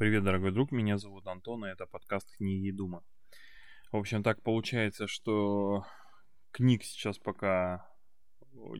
Привет, 0.00 0.24
дорогой 0.24 0.50
друг, 0.50 0.72
меня 0.72 0.96
зовут 0.96 1.26
Антон, 1.26 1.66
и 1.66 1.68
это 1.68 1.84
подкаст 1.84 2.34
«Книги 2.38 2.70
Дума». 2.70 3.04
В 3.92 3.98
общем, 3.98 4.22
так 4.22 4.42
получается, 4.42 5.06
что 5.06 5.84
книг 6.52 6.84
сейчас 6.84 7.18
пока 7.18 7.86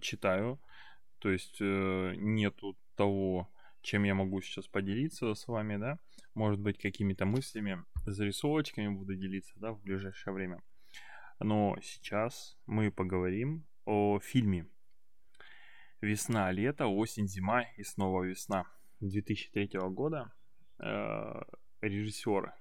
читаю, 0.01 0.59
то 1.19 1.29
есть 1.29 1.59
э, 1.61 2.15
нету 2.17 2.75
того, 2.95 3.51
чем 3.83 4.05
я 4.05 4.15
могу 4.15 4.41
сейчас 4.41 4.67
поделиться 4.67 5.35
с 5.35 5.47
вами, 5.47 5.77
да, 5.77 5.99
может 6.33 6.59
быть, 6.59 6.79
какими-то 6.79 7.27
мыслями, 7.27 7.85
зарисовочками 8.07 8.89
буду 8.89 9.15
делиться, 9.15 9.53
да, 9.57 9.73
в 9.73 9.83
ближайшее 9.83 10.33
время. 10.33 10.63
Но 11.39 11.77
сейчас 11.83 12.57
мы 12.65 12.91
поговорим 12.91 13.67
о 13.85 14.21
фильме 14.21 14.67
«Весна, 16.01 16.51
лето, 16.51 16.87
осень, 16.87 17.29
зима 17.29 17.65
и 17.77 17.83
снова 17.83 18.23
весна» 18.23 18.65
2003 19.01 19.69
года 19.91 20.33
э, 20.81 21.43
режиссер 21.81 22.53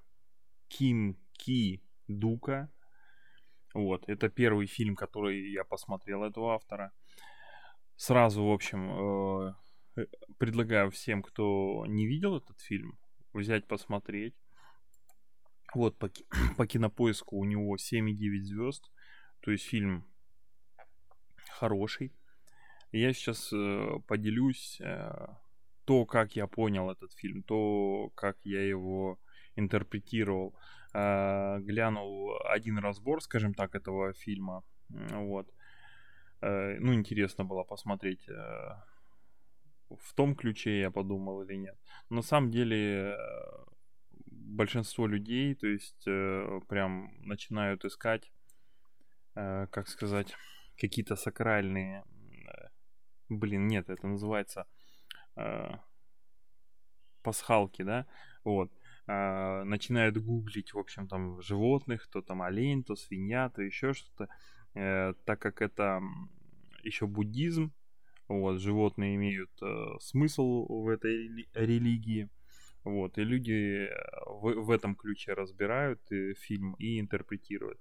Ким 0.67 1.17
Ки 1.33 1.83
Дука. 2.07 2.69
Вот, 3.73 4.07
это 4.07 4.29
первый 4.29 4.67
фильм, 4.67 4.95
который 4.95 5.51
я 5.51 5.63
посмотрел 5.63 6.23
этого 6.23 6.55
автора. 6.55 6.91
Сразу, 7.95 8.43
в 8.43 8.51
общем, 8.51 9.55
э, 9.97 10.05
предлагаю 10.37 10.89
всем, 10.91 11.21
кто 11.21 11.85
не 11.87 12.07
видел 12.07 12.37
этот 12.37 12.59
фильм, 12.61 12.97
взять 13.33 13.67
посмотреть. 13.67 14.35
Вот, 15.73 15.97
по, 15.97 16.09
по 16.57 16.65
кинопоиску 16.65 17.37
у 17.37 17.45
него 17.45 17.75
7,9 17.75 18.41
звезд. 18.41 18.91
То 19.41 19.51
есть 19.51 19.65
фильм 19.65 20.05
хороший. 21.51 22.13
Я 22.91 23.13
сейчас 23.13 23.53
э, 23.53 23.99
поделюсь 24.07 24.81
э, 24.81 25.27
то, 25.89 26.05
как 26.05 26.35
я 26.35 26.45
понял 26.45 26.91
этот 26.91 27.13
фильм, 27.13 27.41
то, 27.41 28.11
как 28.13 28.37
я 28.43 28.61
его 28.61 29.17
интерпретировал. 29.55 30.53
Э, 30.93 31.59
глянул 31.61 32.37
один 32.45 32.77
разбор, 32.77 33.23
скажем 33.23 33.53
так, 33.55 33.73
этого 33.73 34.13
фильма. 34.13 34.63
Вот. 34.89 35.47
Э, 36.41 36.77
ну, 36.79 36.93
интересно 36.93 37.43
было 37.43 37.63
посмотреть 37.63 38.29
э, 38.29 38.33
в 39.89 40.13
том 40.13 40.35
ключе, 40.35 40.79
я 40.79 40.91
подумал 40.91 41.41
или 41.41 41.57
нет. 41.57 41.75
На 42.09 42.21
самом 42.21 42.51
деле 42.51 43.17
большинство 44.27 45.07
людей, 45.07 45.55
то 45.55 45.67
есть 45.67 46.05
прям 46.67 47.09
начинают 47.25 47.83
искать, 47.85 48.31
как 49.33 49.87
сказать, 49.87 50.35
какие-то 50.77 51.15
сакральные... 51.15 52.03
Блин, 53.29 53.67
нет, 53.67 53.89
это 53.89 54.07
называется 54.07 54.65
э, 55.39 55.77
пасхалки, 57.21 57.83
да, 57.83 58.05
вот, 58.43 58.71
э, 59.07 59.63
начинают 59.63 60.17
гуглить, 60.17 60.73
в 60.73 60.79
общем, 60.79 61.07
там, 61.07 61.41
животных, 61.41 62.07
то 62.07 62.21
там 62.21 62.41
олень, 62.41 62.83
то 62.83 62.95
свинья, 62.95 63.49
то 63.49 63.61
еще 63.61 63.93
что-то, 63.93 64.27
э, 64.75 65.13
так 65.25 65.39
как 65.39 65.61
это 65.61 66.01
еще 66.83 67.07
буддизм, 67.07 67.71
вот, 68.27 68.59
животные 68.59 69.15
имеют 69.15 69.51
э, 69.61 69.97
смысл 69.99 70.65
в 70.67 70.87
этой 70.87 71.47
религии, 71.53 72.29
вот, 72.83 73.17
и 73.17 73.23
люди 73.23 73.87
э, 73.87 73.95
в, 74.25 74.65
в 74.65 74.71
этом 74.71 74.95
ключе 74.95 75.33
разбирают 75.33 75.99
и 76.11 76.33
фильм 76.33 76.75
и 76.79 76.99
интерпретируют. 76.99 77.79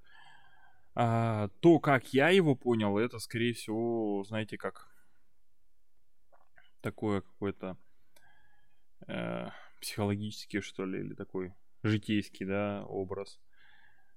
А, 0.95 1.49
то, 1.61 1.79
как 1.79 2.13
я 2.13 2.31
его 2.31 2.57
понял, 2.57 2.99
это, 2.99 3.21
скорее 3.21 3.53
всего, 3.53 4.25
знаете, 4.25 4.59
как 4.59 4.89
такое 6.81 7.21
какое-то 7.21 7.77
э, 9.07 9.49
психологический, 9.81 10.61
что 10.61 10.85
ли, 10.85 11.01
или 11.01 11.15
такой 11.15 11.55
житейский, 11.83 12.47
да, 12.47 12.85
образ. 12.87 13.41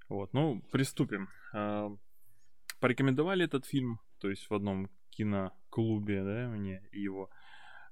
Вот, 0.09 0.33
ну, 0.33 0.61
приступим. 0.71 1.29
Э, 1.53 1.89
порекомендовали 2.79 3.45
этот 3.45 3.65
фильм, 3.65 3.99
то 4.19 4.29
есть 4.29 4.49
в 4.49 4.53
одном 4.53 4.89
киноклубе, 5.09 6.23
да, 6.23 6.49
мне 6.49 6.83
его 6.91 7.29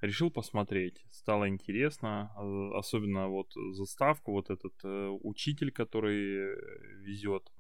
решил 0.02 0.32
посмотреть. 0.32 1.06
Стало 1.12 1.50
интересно, 1.50 2.32
а, 2.36 2.80
особенно 2.80 3.28
вот 3.28 3.52
заставку, 3.54 4.32
вот 4.32 4.50
этот 4.50 4.74
э, 4.84 5.08
учитель, 5.22 5.72
который 5.72 6.56
везет 7.02 7.52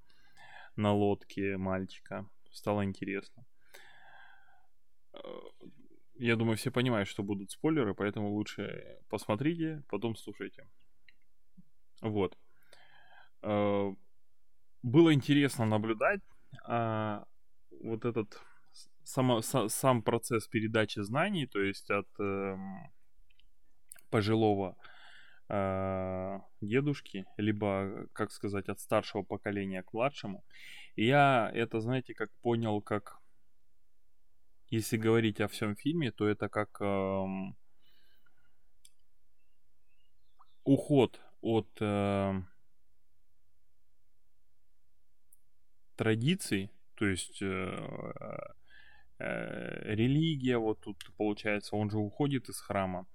на 0.75 0.93
лодке 0.93 1.57
мальчика. 1.57 2.25
Стало 2.51 2.83
интересно. 2.85 3.45
Я 6.19 6.35
думаю, 6.35 6.57
все 6.57 6.69
понимают, 6.69 7.07
что 7.07 7.23
будут 7.23 7.51
спойлеры, 7.51 7.93
поэтому 7.93 8.29
лучше 8.33 8.99
посмотрите, 9.09 9.83
потом 9.87 10.17
слушайте. 10.17 10.67
Вот. 12.01 12.37
Э, 13.41 13.95
было 14.83 15.13
интересно 15.13 15.65
наблюдать 15.65 16.19
а, 16.65 17.23
вот 17.81 18.03
этот 18.03 18.41
само, 19.05 19.41
сам 19.41 20.01
процесс 20.01 20.47
передачи 20.47 20.99
знаний, 20.99 21.47
то 21.47 21.61
есть 21.61 21.89
от 21.89 22.07
эм, 22.19 22.91
пожилого 24.09 24.75
э, 25.47 26.39
дедушки, 26.59 27.25
либо, 27.37 28.07
как 28.11 28.31
сказать, 28.31 28.67
от 28.67 28.79
старшего 28.81 29.23
поколения 29.23 29.83
к 29.83 29.93
младшему. 29.93 30.43
И 30.97 31.05
я 31.05 31.49
это, 31.53 31.79
знаете, 31.79 32.13
как 32.13 32.29
понял, 32.41 32.81
как 32.81 33.19
если 34.69 34.97
говорить 34.97 35.41
о 35.41 35.47
всем 35.47 35.75
фильме, 35.75 36.11
то 36.11 36.27
это 36.27 36.47
как 36.47 36.79
эм, 36.81 37.55
уход 40.63 41.19
от 41.41 41.69
э, 41.79 42.41
традиций, 45.95 46.71
то 46.95 47.07
есть 47.07 47.41
э, 47.41 47.43
э, 49.19 49.93
религия, 49.95 50.57
вот 50.57 50.81
тут 50.81 50.97
получается, 51.17 51.75
он 51.75 51.89
же 51.89 51.97
уходит 51.97 52.49
из 52.49 52.59
храма 52.59 53.07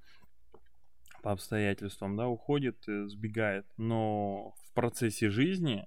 по 1.23 1.33
обстоятельствам, 1.33 2.17
да, 2.17 2.27
уходит, 2.29 2.77
э, 2.89 3.07
сбегает, 3.07 3.67
но 3.77 4.55
в 4.65 4.73
процессе 4.75 5.31
жизни, 5.31 5.87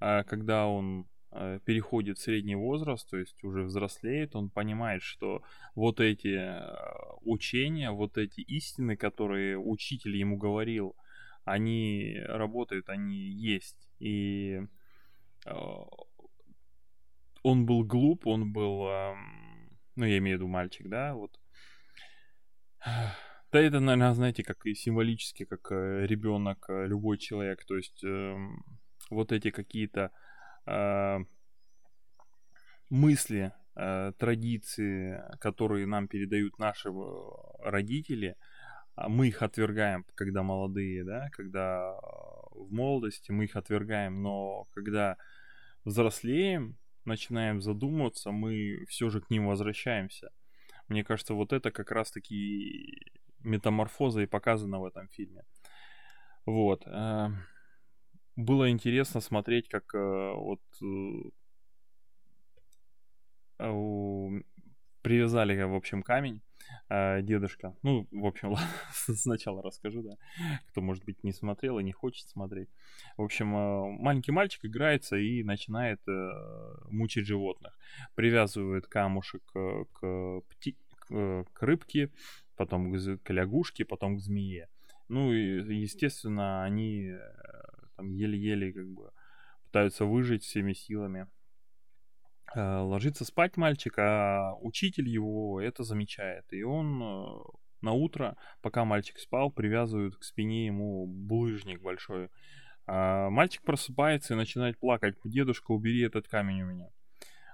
э, 0.00 0.22
когда 0.24 0.66
он 0.66 1.08
переходит 1.30 2.18
в 2.18 2.22
средний 2.22 2.56
возраст, 2.56 3.08
то 3.08 3.18
есть 3.18 3.44
уже 3.44 3.62
взрослеет, 3.62 4.34
он 4.34 4.48
понимает, 4.48 5.02
что 5.02 5.42
вот 5.74 6.00
эти 6.00 6.28
э, 6.28 6.74
учения, 7.20 7.90
вот 7.90 8.16
эти 8.16 8.40
истины, 8.40 8.96
которые 8.96 9.58
учитель 9.58 10.16
ему 10.16 10.38
говорил, 10.38 10.96
они 11.44 12.18
работают, 12.26 12.88
они 12.88 13.16
есть. 13.16 13.76
И 13.98 14.62
э, 15.44 15.52
он 17.42 17.66
был 17.66 17.84
глуп, 17.84 18.26
он 18.26 18.50
был, 18.52 18.88
ну, 19.96 20.04
я 20.04 20.18
имею 20.18 20.38
в 20.38 20.40
виду 20.40 20.48
мальчик, 20.48 20.88
да, 20.88 21.14
вот. 21.14 21.38
Да, 23.50 23.60
это, 23.60 23.80
наверное, 23.80 24.12
знаете, 24.12 24.44
как 24.44 24.66
и 24.66 24.74
символически, 24.74 25.46
как 25.46 25.70
ребенок, 25.70 26.66
любой 26.68 27.16
человек, 27.16 27.64
то 27.64 27.76
есть 27.76 28.04
эм, 28.04 28.62
вот 29.08 29.32
эти 29.32 29.50
какие-то 29.50 30.10
э, 30.68 31.18
мысли, 32.90 33.52
э, 33.76 34.12
традиции, 34.18 35.22
которые 35.40 35.86
нам 35.86 36.08
передают 36.08 36.58
наши 36.58 36.90
родители, 37.60 38.36
а 38.94 39.08
мы 39.08 39.28
их 39.28 39.42
отвергаем, 39.42 40.04
когда 40.14 40.42
молодые, 40.42 41.04
да, 41.04 41.28
когда 41.30 41.94
в 42.52 42.72
молодости 42.72 43.30
мы 43.30 43.44
их 43.44 43.56
отвергаем, 43.56 44.22
но 44.22 44.64
когда 44.74 45.16
взрослеем, 45.84 46.76
начинаем 47.04 47.60
задумываться, 47.62 48.30
мы 48.30 48.84
все 48.88 49.08
же 49.08 49.20
к 49.20 49.30
ним 49.30 49.46
возвращаемся. 49.46 50.30
Мне 50.88 51.04
кажется, 51.04 51.34
вот 51.34 51.52
это 51.52 51.70
как 51.70 51.90
раз-таки 51.92 53.12
метаморфоза 53.40 54.22
и 54.22 54.26
показана 54.26 54.80
в 54.80 54.84
этом 54.84 55.08
фильме. 55.08 55.44
Вот. 56.44 56.86
Э, 58.38 58.42
было 58.42 58.70
интересно 58.70 59.20
смотреть, 59.20 59.68
как 59.68 59.94
э, 59.94 60.32
вот 60.34 60.60
э, 63.58 64.40
привязали, 65.02 65.62
в 65.62 65.74
общем, 65.74 66.02
камень 66.02 66.40
э, 66.88 67.22
дедушка. 67.22 67.74
Ну, 67.82 68.06
в 68.12 68.26
общем, 68.26 68.48
ладно, 68.52 68.68
сначала 68.92 69.62
расскажу, 69.62 70.02
да, 70.02 70.16
кто, 70.68 70.80
может 70.80 71.04
быть, 71.04 71.24
не 71.24 71.32
смотрел 71.32 71.78
и 71.78 71.84
не 71.84 71.92
хочет 71.92 72.28
смотреть. 72.28 72.68
В 73.16 73.22
общем, 73.22 73.48
маленький 73.48 74.32
мальчик 74.32 74.64
играется 74.64 75.16
и 75.16 75.42
начинает 75.42 76.00
мучить 76.90 77.26
животных. 77.26 77.76
Привязывает 78.14 78.86
камушек 78.86 79.42
к, 79.52 80.42
пти... 80.48 80.76
к 81.08 81.62
рыбке, 81.62 82.10
потом 82.56 82.92
к 82.92 83.32
лягушке, 83.32 83.84
потом 83.84 84.16
к 84.16 84.20
змее. 84.20 84.68
Ну 85.08 85.32
и, 85.32 85.74
естественно, 85.80 86.62
они 86.64 87.14
там 87.98 88.12
еле-еле 88.12 88.72
как 88.72 88.88
бы 88.88 89.10
пытаются 89.64 90.04
выжить 90.04 90.44
всеми 90.44 90.72
силами. 90.72 91.26
Э, 92.54 92.78
ложится 92.78 93.24
спать 93.24 93.56
мальчик, 93.56 93.98
а 93.98 94.54
учитель 94.60 95.08
его 95.08 95.60
это 95.60 95.82
замечает. 95.82 96.44
И 96.52 96.62
он 96.62 97.02
э, 97.02 97.38
на 97.82 97.92
утро, 97.92 98.36
пока 98.62 98.84
мальчик 98.84 99.18
спал, 99.18 99.50
привязывают 99.50 100.16
к 100.16 100.22
спине 100.22 100.66
ему 100.66 101.06
булыжник 101.06 101.82
большой. 101.82 102.30
А 102.86 103.28
мальчик 103.30 103.62
просыпается 103.62 104.34
и 104.34 104.36
начинает 104.36 104.78
плакать. 104.78 105.16
Дедушка, 105.24 105.72
убери 105.72 106.00
этот 106.02 106.28
камень 106.28 106.62
у 106.62 106.66
меня. 106.66 106.88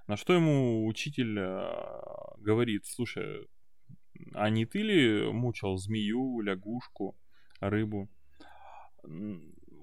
На 0.06 0.16
что 0.16 0.34
ему 0.34 0.86
учитель 0.86 1.38
э, 1.38 1.72
говорит, 2.36 2.84
слушай, 2.84 3.48
а 4.34 4.50
не 4.50 4.66
ты 4.66 4.82
ли 4.82 5.32
мучил 5.32 5.78
змею, 5.78 6.40
лягушку, 6.40 7.16
рыбу? 7.60 8.10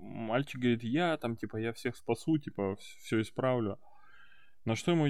Мальчик 0.01 0.59
говорит, 0.59 0.83
я 0.83 1.15
там, 1.17 1.37
типа, 1.37 1.57
я 1.57 1.73
всех 1.73 1.95
спасу, 1.95 2.39
типа, 2.39 2.75
все 3.03 3.21
исправлю. 3.21 3.79
На 4.65 4.75
что 4.75 4.91
ему 4.91 5.07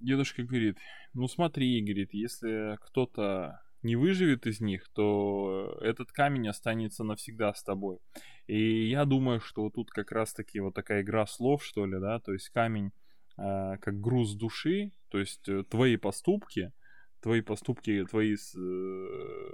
дедушка 0.00 0.42
говорит, 0.42 0.78
ну 1.14 1.28
смотри, 1.28 1.80
говорит, 1.80 2.12
если 2.12 2.76
кто-то 2.80 3.60
не 3.82 3.96
выживет 3.96 4.46
из 4.46 4.60
них, 4.60 4.88
то 4.92 5.78
этот 5.80 6.10
камень 6.10 6.48
останется 6.48 7.04
навсегда 7.04 7.54
с 7.54 7.62
тобой. 7.62 7.98
И 8.46 8.88
я 8.88 9.04
думаю, 9.04 9.40
что 9.40 9.70
тут 9.70 9.90
как 9.90 10.10
раз-таки 10.10 10.60
вот 10.60 10.74
такая 10.74 11.02
игра 11.02 11.26
слов, 11.26 11.64
что 11.64 11.86
ли, 11.86 11.98
да, 12.00 12.18
то 12.18 12.32
есть 12.32 12.48
камень 12.50 12.92
э, 13.36 13.76
как 13.80 14.00
груз 14.00 14.34
души, 14.34 14.92
то 15.10 15.18
есть 15.18 15.48
э, 15.48 15.62
твои 15.64 15.96
поступки, 15.96 16.72
твои 17.20 17.40
поступки, 17.40 18.04
твои 18.04 18.34
э, 18.34 19.50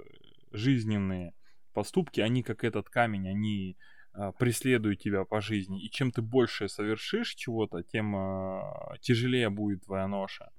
жизненные 0.51 1.33
поступки, 1.73 2.21
они 2.21 2.41
как 2.41 2.63
этот 2.63 2.89
камень, 2.89 3.27
они 3.29 3.77
э, 4.15 4.31
преследуют 4.37 4.99
тебя 4.99 5.25
по 5.25 5.41
жизни. 5.41 5.83
И 5.83 5.89
чем 5.89 6.11
ты 6.11 6.21
больше 6.21 6.67
совершишь 6.67 7.35
чего-то, 7.35 7.83
тем 7.83 8.15
э, 8.15 8.61
тяжелее 9.01 9.49
будет 9.49 9.85
твоя 9.85 10.07
ноша. 10.07 10.51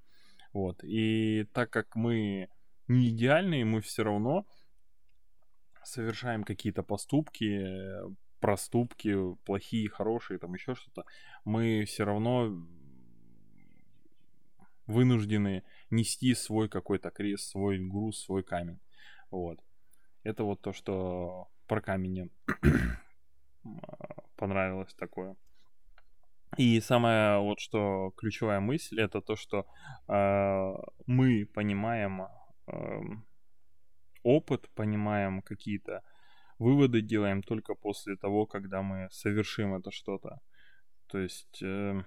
Вот. 0.52 0.82
И 0.84 1.44
так 1.52 1.70
как 1.70 1.96
мы 1.96 2.48
не 2.88 3.10
идеальные, 3.10 3.64
мы 3.64 3.80
все 3.80 4.04
равно 4.04 4.46
совершаем 5.84 6.44
какие-то 6.44 6.82
поступки, 6.82 7.64
проступки, 8.40 9.34
плохие, 9.44 9.88
хорошие, 9.88 10.38
там 10.38 10.54
еще 10.54 10.74
что-то, 10.74 11.04
мы 11.44 11.84
все 11.84 12.04
равно 12.04 12.66
вынуждены 14.86 15.64
нести 15.90 16.34
свой 16.34 16.68
какой-то 16.68 17.10
крест, 17.10 17.50
свой 17.50 17.78
груз, 17.78 18.24
свой 18.24 18.42
камень. 18.42 18.80
Вот. 19.30 19.60
Это 20.22 20.44
вот 20.44 20.60
то, 20.60 20.72
что 20.72 21.48
про 21.66 21.80
камень 21.80 22.30
понравилось 24.36 24.94
такое. 24.94 25.36
И 26.56 26.80
самая 26.80 27.38
вот 27.38 27.60
что 27.60 28.12
ключевая 28.16 28.60
мысль 28.60 29.00
это 29.00 29.20
то, 29.20 29.36
что 29.36 29.66
э, 30.08 30.74
мы 31.06 31.46
понимаем 31.52 32.28
э, 32.66 33.00
опыт, 34.22 34.70
понимаем 34.74 35.42
какие-то 35.42 36.02
выводы 36.58 37.02
делаем 37.02 37.42
только 37.42 37.74
после 37.74 38.16
того, 38.16 38.46
когда 38.46 38.80
мы 38.82 39.08
совершим 39.10 39.74
это 39.74 39.90
что-то. 39.90 40.40
То 41.08 41.18
есть, 41.18 41.62
э, 41.62 42.02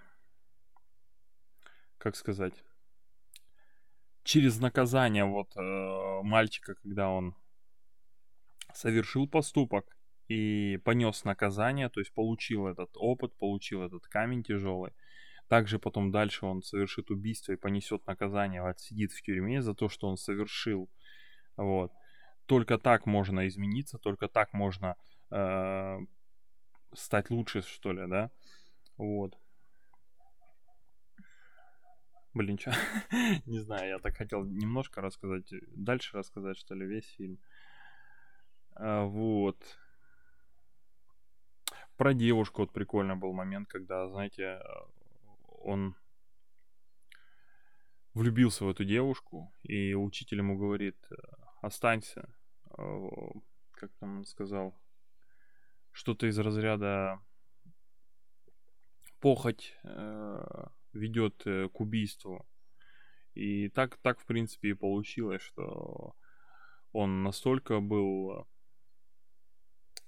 как 2.00 2.15
сказать, 2.15 2.63
через 4.23 4.59
наказание 4.59 5.25
вот 5.25 5.55
э, 5.55 6.21
мальчика, 6.23 6.73
когда 6.75 7.09
он 7.09 7.35
совершил 8.73 9.27
поступок 9.27 9.99
и 10.29 10.77
понес 10.85 11.23
наказание, 11.25 11.89
то 11.89 11.99
есть 11.99 12.13
получил 12.13 12.67
этот 12.67 12.91
опыт, 12.95 13.35
получил 13.37 13.81
этот 13.81 14.07
камень 14.07 14.43
тяжелый. 14.43 14.93
Также 15.47 15.79
потом 15.79 16.11
дальше 16.11 16.45
он 16.45 16.61
совершит 16.61 17.09
убийство 17.09 17.51
и 17.51 17.57
понесет 17.57 18.05
наказание, 18.05 18.61
отсидит 18.61 19.11
в 19.11 19.21
тюрьме 19.23 19.63
за 19.63 19.73
то, 19.73 19.89
что 19.89 20.07
он 20.07 20.17
совершил. 20.17 20.87
Вот. 21.57 21.91
Только 22.45 22.77
так 22.77 23.07
можно 23.07 23.47
измениться, 23.47 23.97
только 23.97 24.27
так 24.27 24.53
можно 24.53 24.95
э, 25.31 25.97
стать 26.93 27.31
лучше, 27.31 27.63
что 27.63 27.91
ли, 27.91 28.07
да? 28.07 28.29
Вот. 28.97 29.35
Блин, 32.35 32.59
что? 32.59 32.71
Не 33.47 33.59
знаю, 33.59 33.89
я 33.89 33.97
так 33.97 34.15
хотел 34.15 34.45
немножко 34.45 35.01
рассказать, 35.01 35.51
дальше 35.75 36.15
рассказать, 36.15 36.57
что 36.57 36.75
ли, 36.75 36.85
весь 36.85 37.09
фильм. 37.15 37.39
А, 38.75 39.05
вот. 39.05 39.57
Про 42.00 42.13
девушку 42.13 42.62
вот 42.62 42.72
прикольно 42.72 43.18
был 43.18 43.34
момент, 43.34 43.68
когда, 43.68 44.07
знаете, 44.07 44.62
он 45.50 45.98
влюбился 48.13 48.63
в 48.63 48.69
эту 48.69 48.86
девушку, 48.86 49.54
и 49.63 49.94
учитель 49.96 50.38
ему 50.38 50.57
говорит, 50.57 50.96
останься, 51.62 52.34
как 52.69 53.92
там 54.00 54.19
он 54.19 54.25
сказал, 54.25 54.80
что-то 55.92 56.28
из 56.28 56.40
разряда 56.40 57.19
похоть 59.19 59.75
э, 59.84 60.68
ведет 60.94 61.46
э, 61.46 61.68
к 61.68 61.81
убийству. 61.81 62.48
И 63.34 63.68
так, 63.68 63.98
так, 63.98 64.22
в 64.22 64.25
принципе, 64.25 64.69
и 64.69 64.74
получилось, 64.74 65.42
что 65.42 66.16
он 66.94 67.24
настолько 67.24 67.81
был 67.81 68.48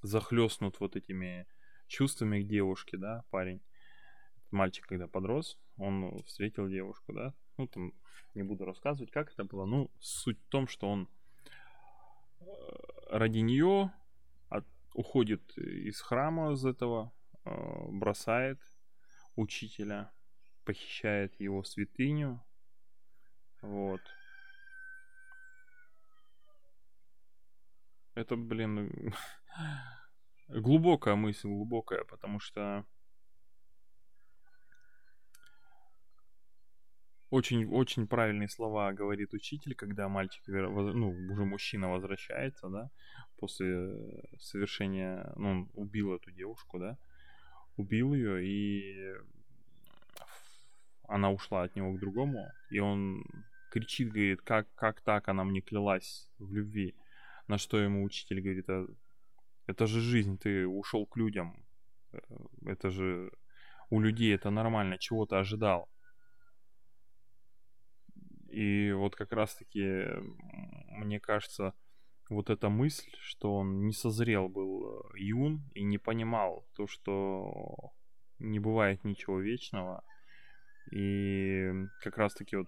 захлестнут 0.02 0.80
вот 0.80 0.96
этими 0.96 1.46
чувствами 1.92 2.42
к 2.42 2.48
девушке, 2.48 2.98
да, 2.98 3.24
парень. 3.30 3.62
Мальчик, 4.50 4.88
когда 4.88 5.08
подрос, 5.08 5.60
он 5.78 6.24
встретил 6.24 6.68
девушку, 6.70 7.14
да. 7.14 7.34
Ну, 7.58 7.68
там, 7.68 7.94
не 8.34 8.44
буду 8.44 8.66
рассказывать, 8.66 9.12
как 9.12 9.32
это 9.32 9.44
было. 9.44 9.66
Ну, 9.66 9.92
суть 10.00 10.40
в 10.40 10.48
том, 10.48 10.68
что 10.68 10.90
он 10.90 11.10
э, 12.40 12.46
ради 13.10 13.40
нее 13.40 13.92
от, 14.50 14.66
уходит 14.94 15.58
из 15.58 16.00
храма 16.00 16.54
из 16.54 16.66
этого, 16.66 17.12
э, 17.44 17.52
бросает 17.90 18.60
учителя, 19.36 20.12
похищает 20.64 21.40
его 21.40 21.64
святыню. 21.64 22.42
Вот. 23.62 24.02
Это, 28.16 28.36
блин, 28.36 29.14
глубокая 30.54 31.16
мысль, 31.16 31.48
глубокая, 31.48 32.04
потому 32.04 32.40
что 32.40 32.86
очень-очень 37.30 38.08
правильные 38.08 38.50
слова 38.50 38.92
говорит 38.92 39.34
учитель, 39.34 39.74
когда 39.74 40.10
мальчик, 40.10 40.44
ну, 40.48 41.10
уже 41.32 41.46
мужчина 41.46 41.90
возвращается, 41.90 42.70
да, 42.70 42.92
после 43.38 43.96
совершения, 44.38 45.32
ну, 45.38 45.50
он 45.52 45.70
убил 45.74 46.14
эту 46.14 46.32
девушку, 46.32 46.78
да, 46.78 46.98
убил 47.78 48.14
ее, 48.14 48.46
и 48.46 49.16
она 51.08 51.32
ушла 51.32 51.64
от 51.64 51.76
него 51.76 51.94
к 51.94 52.00
другому, 52.00 52.52
и 52.70 52.80
он 52.80 53.24
кричит, 53.72 54.10
говорит, 54.10 54.42
как, 54.42 54.68
как 54.76 55.02
так 55.02 55.30
она 55.30 55.44
мне 55.46 55.62
клялась 55.62 56.30
в 56.38 56.54
любви. 56.54 56.96
На 57.48 57.58
что 57.58 57.80
ему 57.80 58.04
учитель 58.04 58.42
говорит, 58.42 58.70
а, 58.70 58.88
это 59.72 59.88
же 59.88 60.02
жизнь, 60.02 60.38
ты 60.38 60.68
ушел 60.68 61.06
к 61.06 61.18
людям. 61.18 61.56
Э, 62.14 62.20
это 62.66 62.90
же 62.90 63.32
у 63.90 64.00
людей 64.00 64.36
это 64.36 64.50
нормально, 64.50 64.98
чего 64.98 65.26
ты 65.26 65.36
ожидал. 65.36 65.90
И 68.50 68.92
вот 68.92 69.16
как 69.16 69.32
раз-таки, 69.32 70.08
мне 70.90 71.20
кажется, 71.20 71.74
вот 72.30 72.50
эта 72.50 72.70
мысль, 72.70 73.12
что 73.20 73.56
он 73.56 73.86
не 73.86 73.94
созрел 73.94 74.50
был 74.50 75.02
э, 75.14 75.20
юн 75.20 75.62
и 75.74 75.84
не 75.84 75.98
понимал 75.98 76.66
то, 76.76 76.88
что 76.88 77.92
не 78.40 78.60
бывает 78.60 79.04
ничего 79.04 79.40
вечного, 79.40 80.04
и 80.92 81.72
как 82.02 82.18
раз-таки 82.18 82.58
вот 82.58 82.68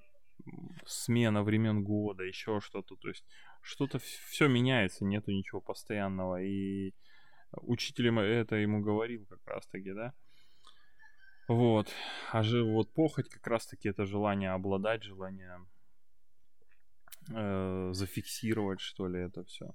смена 0.86 1.44
времен 1.44 1.84
года, 1.84 2.24
еще 2.24 2.60
что-то, 2.60 2.96
то 2.96 3.10
есть 3.10 3.26
что-то 3.62 4.00
все 4.00 4.48
меняется, 4.48 5.06
нету 5.06 5.32
ничего 5.32 5.62
постоянного, 5.62 6.42
и 6.42 6.94
учитель 7.54 8.20
это 8.20 8.56
ему 8.56 8.82
говорил 8.82 9.26
как 9.26 9.46
раз-таки, 9.46 9.94
да, 9.94 10.14
вот, 11.48 11.90
а 12.32 12.44
же 12.44 12.64
вот 12.64 12.94
похоть 12.94 13.30
как 13.30 13.46
раз-таки 13.48 13.90
это 13.90 14.06
желание 14.06 14.52
обладать, 14.52 15.04
желание 15.04 15.60
э, 17.30 17.90
зафиксировать, 17.94 18.80
что 18.80 19.08
ли, 19.08 19.20
это 19.20 19.44
все, 19.44 19.74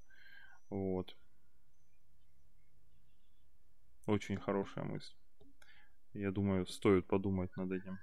вот. 0.71 1.17
Очень 4.09 4.38
хорошая 4.38 4.85
мысль. 4.85 5.15
Я 6.15 6.31
думаю, 6.31 6.67
стоит 6.67 7.07
подумать 7.07 7.55
над 7.59 7.71
этим. 7.73 7.99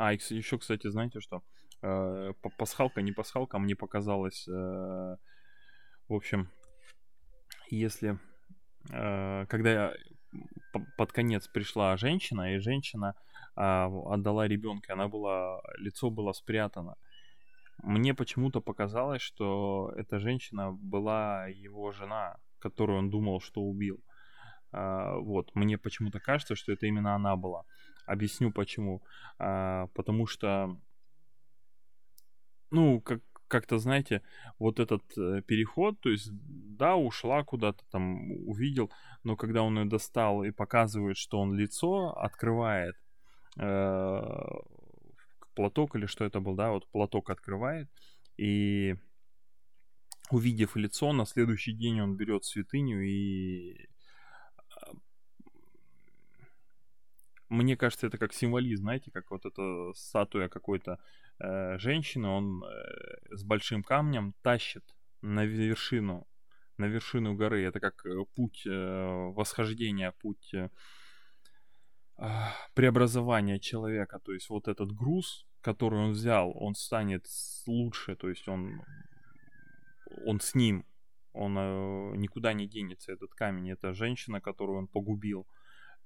А, 0.00 0.14
еще, 0.14 0.56
кстати, 0.56 0.88
знаете 0.90 1.20
что? 1.20 1.42
Э, 1.82 2.32
пасхалка, 2.56 3.02
не 3.02 3.12
пасхалка, 3.12 3.58
мне 3.58 3.76
показалось, 3.76 4.48
э, 4.48 5.16
в 6.08 6.14
общем, 6.14 6.48
если, 7.70 8.18
э, 8.90 9.44
когда 9.46 9.92
под 10.96 11.12
конец 11.12 11.48
пришла 11.48 11.98
женщина, 11.98 12.54
и 12.54 12.60
женщина 12.60 13.14
э, 13.56 13.60
отдала 13.60 14.48
ребенка, 14.48 14.94
она 14.94 15.06
была, 15.08 15.60
лицо 15.76 16.10
было 16.10 16.32
спрятано. 16.32 16.96
мне 17.82 18.14
почему-то 18.14 18.62
показалось, 18.62 19.20
что 19.22 19.92
эта 19.98 20.18
женщина 20.18 20.72
была 20.72 21.46
его 21.48 21.92
жена, 21.92 22.38
которую 22.58 23.00
он 23.00 23.10
думал, 23.10 23.42
что 23.42 23.60
убил. 23.60 24.00
А, 24.72 25.16
вот, 25.18 25.54
мне 25.54 25.76
почему-то 25.76 26.20
кажется, 26.20 26.54
что 26.54 26.72
это 26.72 26.86
именно 26.86 27.14
она 27.14 27.36
была. 27.36 27.64
Объясню 28.10 28.50
почему. 28.50 29.02
А, 29.38 29.86
потому 29.94 30.26
что, 30.26 30.76
ну, 32.72 33.00
как, 33.00 33.22
как-то, 33.46 33.78
знаете, 33.78 34.22
вот 34.58 34.80
этот 34.80 35.02
э, 35.16 35.42
переход, 35.46 36.00
то 36.00 36.10
есть, 36.10 36.30
да, 36.32 36.96
ушла 36.96 37.44
куда-то 37.44 37.84
там, 37.92 38.32
увидел, 38.48 38.90
но 39.22 39.36
когда 39.36 39.62
он 39.62 39.78
ее 39.78 39.84
достал 39.84 40.42
и 40.42 40.50
показывает, 40.50 41.18
что 41.18 41.38
он 41.38 41.54
лицо 41.56 42.10
открывает, 42.18 42.96
э, 43.56 44.22
платок 45.54 45.94
или 45.94 46.06
что 46.06 46.24
это 46.24 46.40
был, 46.40 46.56
да, 46.56 46.72
вот 46.72 46.88
платок 46.90 47.30
открывает, 47.30 47.88
и 48.36 48.96
увидев 50.32 50.74
лицо, 50.74 51.12
на 51.12 51.26
следующий 51.26 51.72
день 51.72 52.00
он 52.00 52.16
берет 52.16 52.44
святыню 52.44 53.02
и 53.02 53.88
мне 57.50 57.76
кажется, 57.76 58.06
это 58.06 58.16
как 58.16 58.32
символизм, 58.32 58.84
знаете, 58.84 59.10
как 59.10 59.30
вот 59.30 59.44
эта 59.44 59.92
статуя 59.94 60.48
какой-то 60.48 60.98
э, 61.40 61.78
женщины, 61.78 62.28
он 62.28 62.62
э, 62.64 63.36
с 63.36 63.42
большим 63.42 63.82
камнем 63.82 64.34
тащит 64.42 64.84
на 65.20 65.44
вершину, 65.44 66.26
на 66.78 66.86
вершину 66.86 67.34
горы. 67.34 67.64
Это 67.64 67.80
как 67.80 68.06
э, 68.06 68.24
путь 68.36 68.62
э, 68.66 69.32
восхождения, 69.34 70.12
путь 70.12 70.54
э, 70.54 70.70
а, 72.16 72.52
преобразования 72.74 73.58
человека. 73.58 74.20
То 74.20 74.32
есть 74.32 74.48
вот 74.48 74.68
этот 74.68 74.92
груз, 74.92 75.44
который 75.60 75.98
он 75.98 76.12
взял, 76.12 76.52
он 76.54 76.74
станет 76.74 77.26
лучше, 77.66 78.14
то 78.14 78.28
есть 78.28 78.46
он, 78.46 78.82
он 80.24 80.38
с 80.40 80.54
ним, 80.54 80.84
он 81.32 81.58
э, 81.58 82.16
никуда 82.16 82.52
не 82.52 82.68
денется, 82.68 83.12
этот 83.12 83.34
камень, 83.34 83.70
это 83.70 83.92
женщина, 83.92 84.40
которую 84.40 84.78
он 84.78 84.86
погубил, 84.86 85.46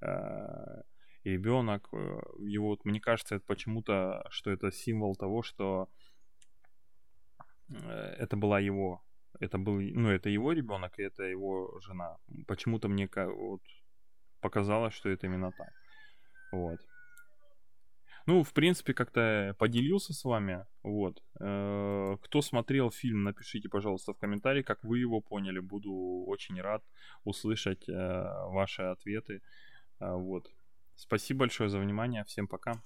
э, 0.00 0.82
ребенок, 1.24 1.88
э, 1.92 2.20
его, 2.38 2.68
вот, 2.68 2.84
мне 2.84 3.00
кажется, 3.00 3.36
это 3.36 3.44
почему-то, 3.46 4.24
что 4.30 4.50
это 4.50 4.70
символ 4.70 5.16
того, 5.16 5.42
что 5.42 5.88
э, 7.68 8.16
это 8.18 8.36
была 8.36 8.60
его, 8.60 9.02
это 9.40 9.58
был, 9.58 9.80
ну, 9.80 10.10
это 10.10 10.28
его 10.28 10.52
ребенок, 10.52 10.98
и 10.98 11.02
это 11.02 11.24
его 11.24 11.80
жена. 11.80 12.18
Почему-то 12.46 12.88
мне 12.88 13.08
вот 13.14 13.62
показалось, 14.40 14.94
что 14.94 15.08
это 15.08 15.26
именно 15.26 15.52
так. 15.52 15.72
Вот. 16.52 16.80
Ну, 18.26 18.42
в 18.42 18.52
принципе, 18.52 18.94
как-то 18.94 19.54
поделился 19.58 20.14
с 20.14 20.24
вами. 20.24 20.64
Вот. 20.82 21.22
Э, 21.40 22.16
кто 22.22 22.42
смотрел 22.42 22.90
фильм, 22.90 23.24
напишите, 23.24 23.68
пожалуйста, 23.68 24.12
в 24.12 24.18
комментарии, 24.18 24.62
как 24.62 24.82
вы 24.82 24.98
его 24.98 25.20
поняли. 25.20 25.58
Буду 25.58 26.24
очень 26.26 26.60
рад 26.60 26.82
услышать 27.24 27.86
э, 27.88 27.92
ваши 27.92 28.82
ответы. 28.82 29.42
Э, 30.00 30.14
вот. 30.14 30.50
Спасибо 30.96 31.40
большое 31.40 31.68
за 31.68 31.78
внимание. 31.78 32.24
Всем 32.24 32.48
пока. 32.48 32.82